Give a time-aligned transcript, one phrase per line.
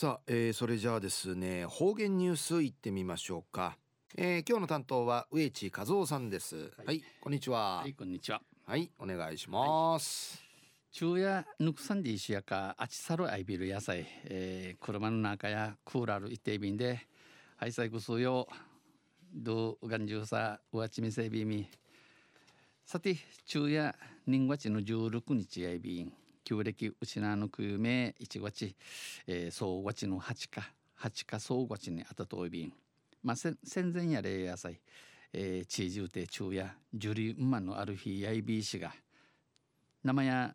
[0.00, 3.76] さあ、えー、それじゃあですね方言ニュースいってみましょうか、
[4.16, 7.78] えー、今日の担当は植地和夫さんです、はい、はい、こんにちは。
[7.78, 8.40] はいこんにちは。
[8.64, 10.48] はいお願いします、はい。
[10.92, 17.00] 昼夜ぬくさんで石やかあちさるあいびる野菜、えー、車の中やクーラー一定便で
[17.56, 18.46] はいさいぐすよ。
[19.34, 21.68] どうがんじゅうさうわちみせびみ。
[22.84, 23.96] さて昼夜
[24.28, 26.12] 人月の16日やいびん
[26.48, 28.74] 旧暦うちなのくめ1月、
[29.26, 32.72] えー、総月の8か8か総月にあたといびん。
[33.22, 33.58] まあ戦
[33.92, 34.80] 前やれ野菜
[35.34, 38.94] えー、地位重低昼夜樹里馬のある日やいびいしが
[40.02, 40.54] 生や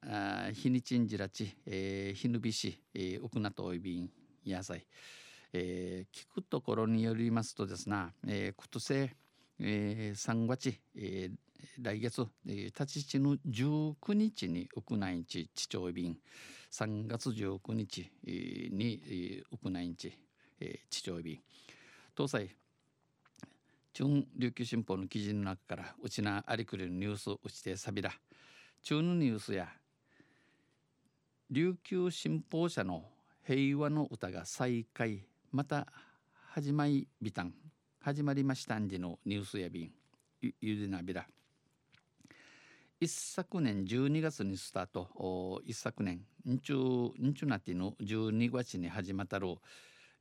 [0.52, 4.10] 日にちんじらち、えー、ひぬびし、えー、奥名といびん
[4.44, 4.88] 野菜、
[5.54, 9.12] えー、聞くところによりますとですな、えー、今年、
[9.60, 16.18] えー、3月、えー、来月、えー、立ち地の19日にウクナインチ地長便。
[16.72, 20.18] 3月19日、に、えー、ウクナインチ、
[20.60, 21.40] えー、地長便。
[22.16, 22.50] 搭載。
[23.94, 28.12] 中琉球新報の記事の中からうちなありくれるニュースうちてさびら
[28.82, 29.68] 中のニュースや
[31.52, 33.04] 琉球新報社の
[33.46, 35.26] 平和の歌が再開。
[35.52, 35.86] また
[36.50, 37.54] 始まりびたん
[38.00, 39.92] 始まりましたんじのニュースやびん
[40.42, 41.28] ゆゆでなびら
[43.04, 45.62] 一昨年12月にスタート。
[45.66, 47.34] 一昨年んちゅん。
[47.34, 49.58] ちゅなての12月に始まったる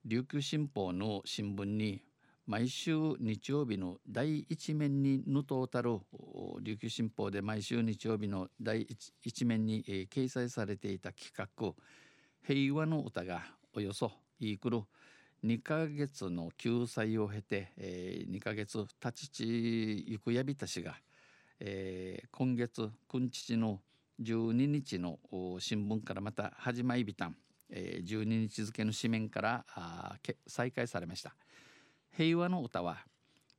[0.04, 2.02] 琉球新報の新聞に
[2.44, 5.68] 毎週日曜日の第一面にぬとう。
[5.68, 6.00] たる
[6.60, 8.84] 琉球新報で毎週日曜日の第
[9.22, 11.74] 一面に、えー、掲載されていた企画
[12.42, 14.80] 「平和の歌」がおよそいくる
[15.44, 20.96] 2ヶ月の救済を経て、えー、2ヶ月立ちちゆくやびたしが、
[21.64, 23.78] えー、今月くんちちの
[24.20, 25.20] 12日の
[25.60, 27.36] 新聞からまた始まりびたん、
[27.70, 30.16] えー、12日付の紙面からあ
[30.48, 31.36] 再開されました。
[32.16, 32.98] 平和の歌は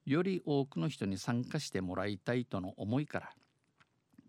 [0.06, 3.30] より多くの人に参加してもらいたいとの思いから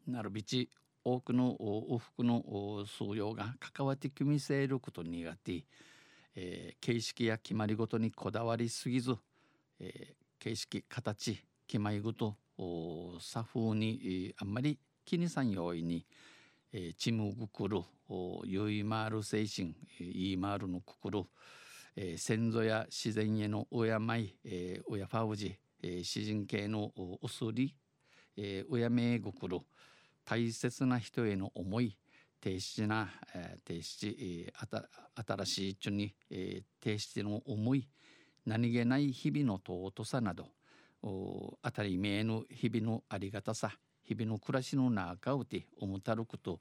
[0.07, 0.71] なるびち
[1.03, 5.65] 多くの往復の数用が関わってきみせることに苦手、
[6.37, 9.17] えー、形式や決まりごとにこだわりすぎず、
[9.81, 12.37] えー、形式形決まりごと
[13.21, 16.07] 作風に、あんまり気にさんように、
[16.73, 17.83] えー、チムぐくる
[18.45, 21.25] ゆいまる精神言いまるのくくる、
[22.19, 23.89] 先祖や自然への敬
[24.19, 26.91] い、えー、親ファウジ、えー、詩人系の
[27.23, 27.75] おすり、
[28.37, 29.61] えー、親めごくる
[30.25, 31.97] 大切な人への思い
[32.41, 34.85] 低質な、えー、低質、えー、
[35.27, 37.89] 新しい中に、えー、低質の思い
[38.45, 40.49] 何気ない日々の尊さなど
[41.05, 43.73] 当たり前の日々のありがたさ
[44.05, 46.61] 日々の暮らしの中をて思たること、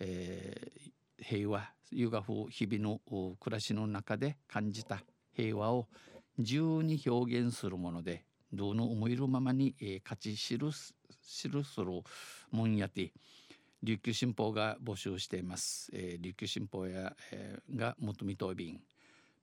[0.00, 3.00] えー、平和ゆがふ日々の
[3.38, 5.02] 暮らしの中で感じた
[5.34, 5.86] 平和を
[6.38, 10.70] 自由に表現するものでどの思いるままに、えー、勝ち知る
[11.26, 11.86] 知るする
[12.50, 13.12] もんやて
[13.82, 18.80] 琉球新報が募集しています、えー、琉球新報や、えー、が求めとびん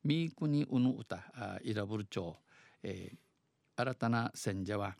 [0.04, 1.24] 三国うぬ歌
[1.64, 2.36] イラブル町、
[2.82, 3.18] えー、
[3.82, 4.96] 新たな選者は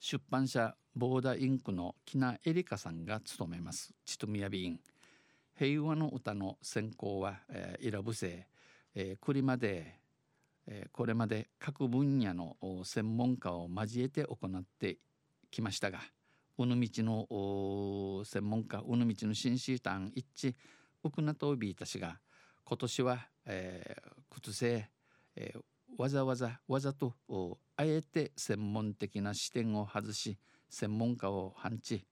[0.00, 3.94] 出版社ボーダインクの木名エリカさんが務めます。
[4.04, 4.80] ちとみやびん
[5.56, 8.48] 平和の歌の選考は、えー、イラブセ、
[8.96, 10.00] えー、これまで、
[10.66, 14.98] えー、これまで各分野の専門家を交えて行って
[15.52, 16.00] きましたが
[16.58, 17.28] うぬみちの
[18.24, 20.54] 専門家うぬみちの新シータン一致
[21.04, 22.18] ウクナトービーたちが
[22.64, 24.88] 今年は、えー、靴製、
[25.36, 25.60] えー、
[26.02, 27.14] わざわざわざと
[27.76, 30.36] あえて専門的な視点を外し
[30.68, 32.04] 専門家を配置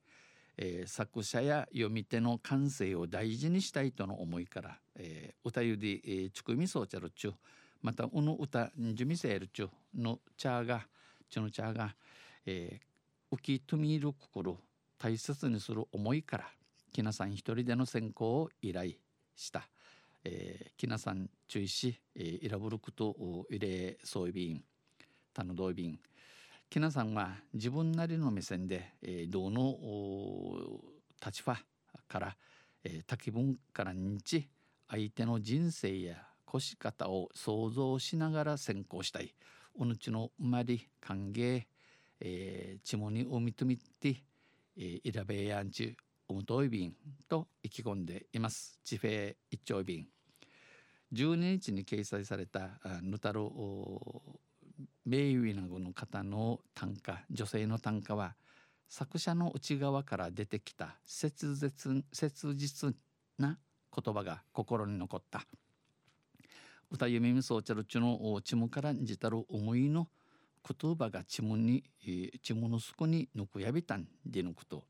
[0.63, 7.35] えー、作者や読み手の感性を大事にしたいとの思いから、えー、歌ゆで、えー、ちくみそうちゃるちゅう
[7.81, 10.83] またうぬ歌じゅみせるちゅうの茶が
[11.31, 11.95] ちゅの茶が、
[12.45, 14.59] えー、浮きとみる心
[14.99, 16.45] 大切にする思いから
[16.93, 18.93] きなさん一人での選考を依頼
[19.35, 19.67] した、
[20.25, 24.63] えー、きなさん注意し、えー、イラブルクと入れそういびん
[25.33, 25.99] たのどいびん
[26.69, 29.77] きなさんは自分なりの目線で、えー、道の
[31.25, 31.59] 立場
[32.07, 32.37] から、
[32.85, 34.49] えー、多気分から認知
[34.89, 39.35] 相手の人生や腰方を想像しながら先行したい。
[39.79, 41.63] おぬちの生まれ歓迎、
[42.21, 44.23] えー、ちもにおみとみて、
[44.77, 45.97] えー、いらべやんち
[46.31, 46.95] おむといびん
[47.29, 48.79] と意気込んでいます。
[48.85, 50.07] 地平一丁便
[51.13, 53.41] 12日に掲載されたぬたる
[55.05, 58.37] 名誉なの方の短歌女性の短歌は
[58.89, 62.95] 作者の内側から出てきた切実切実
[63.37, 63.59] な
[63.93, 65.45] 言葉が心に残った。
[66.93, 70.07] 歌夢みそうちゃるちのちむからんじたる思いの
[70.81, 71.83] 言葉がちむに
[72.41, 74.85] ちむのすこにぬくやびたんでのこと。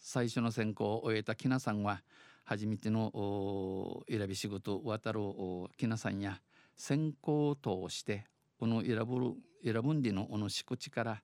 [0.00, 2.02] 最初の選考を終えたきなさんは
[2.44, 5.20] 初めての選び仕事渡る
[5.76, 6.40] きなさんや
[6.74, 8.24] 選考を通して
[8.58, 11.22] この選ぶ選ぶんでのこのしくちから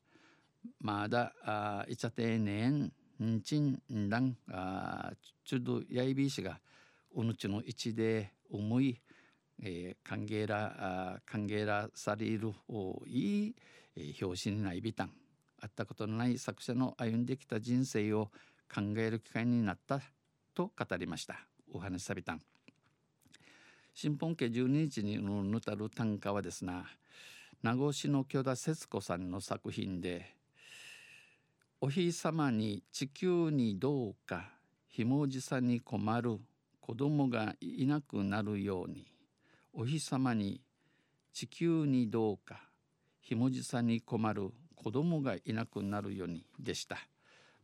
[0.80, 2.92] まだあいちゃてねん
[3.22, 5.12] んちんらんあ
[5.44, 6.60] ちゅどやいびいしが
[7.14, 9.00] おぬちの一で思い
[9.62, 13.56] えー、歓迎ら歓迎らされるおいい、
[13.96, 15.12] えー、表紙にないビタン
[15.60, 18.30] 会ったことのない作者の歩んできた人生を
[18.72, 20.00] 考える機会になった
[20.54, 21.40] と語りました。
[21.72, 22.34] お話さびた。
[22.34, 22.42] ん
[23.94, 26.86] 新本家12日にぬたる短歌はですな
[27.62, 30.34] 名護市の許田節子さんの作品で
[31.80, 34.50] 「お日様に地球にどうか
[34.88, 36.38] ひもじさに困る
[36.80, 39.06] 子供がいなくなるように
[39.72, 40.62] お日様に
[41.34, 42.62] 地球にどうか
[43.20, 46.96] ひもじさに困る子供がいなくなるようにでした。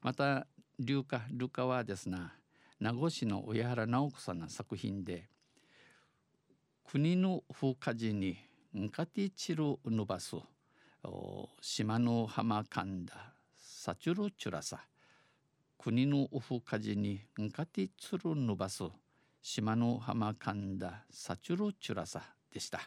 [0.02, 0.46] また
[0.84, 2.32] 流花ルカはですな
[2.81, 5.29] 名護市の上原直子さんの作品で
[6.84, 8.37] 国の風火事に
[8.76, 10.34] んかてちるぬばす
[11.61, 13.14] 島の浜神田
[13.56, 14.81] サチュルチュラサ
[15.79, 18.82] 国の風火事にんかてつるぬばす
[19.40, 22.81] 島の浜神田サチュルチュラサでした。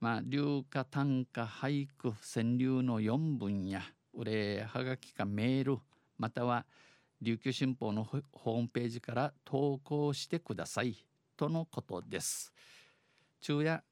[0.00, 3.82] まあ、流歌短歌俳句川柳の4分や
[4.12, 5.78] お礼はがきかメール
[6.18, 6.64] または
[7.24, 10.94] 琉球新報のホームページから投稿してください
[11.38, 12.52] とのことです。
[13.40, 13.82] 昼夜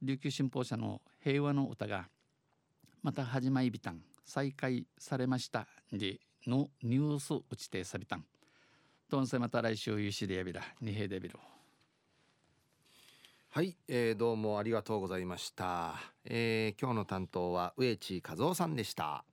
[0.00, 2.08] 琉球新報社の平和の歌が
[3.02, 8.24] また始まりびたん再開されましたでのニュース打ちてさびたん。
[9.08, 11.36] どんせまた来週ゆしでやびら二平デビル
[13.50, 19.24] はい、えー、どうもありがとうございました、えー、今日の担当は植地和夫さんでした